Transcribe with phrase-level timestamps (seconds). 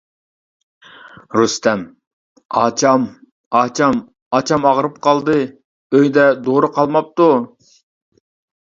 [1.39, 3.05] رۇستەم:-ئاچام،
[3.61, 4.03] ئاچام،
[4.41, 5.37] ئاچام ئاغرىپ قالدى،
[5.93, 7.31] ئۆيدە دورا قالماپتۇ.